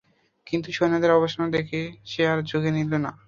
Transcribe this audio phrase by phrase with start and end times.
[0.47, 1.79] কিন্তু সৈন্যদের অবসন্নতা দেখে
[2.05, 3.11] সে আর ঝুকি নিল না।